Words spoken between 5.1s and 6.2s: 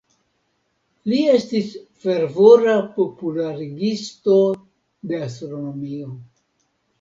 de astronomio.